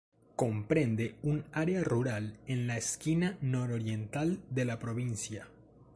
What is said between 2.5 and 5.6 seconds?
la esquina nororiental de la provincia.